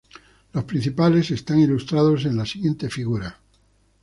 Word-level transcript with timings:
Los 0.53 0.63
principales 0.63 1.29
están 1.29 1.59
ilustrados 1.59 2.25
en 2.25 2.35
la 2.35 2.47
siguiente 2.47 2.89
figura. 2.89 3.37